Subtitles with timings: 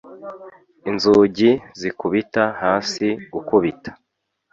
[0.89, 1.49] Inzugi
[1.79, 3.91] zikubita hasi gukubita